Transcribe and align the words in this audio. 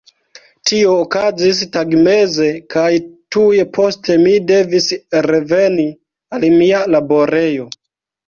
Tio 0.69 0.93
okazis 1.01 1.59
tagmeze, 1.75 2.47
kaj 2.75 2.87
tuj 3.35 3.59
poste 3.77 4.17
mi 4.23 4.33
devis 4.53 4.89
reveni 5.27 5.87
al 6.39 6.47
mia 6.57 6.83
laborejo. 6.97 7.69